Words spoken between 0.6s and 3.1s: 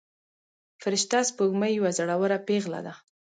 فرشته سپوږمۍ یوه زړوره پيغله ده.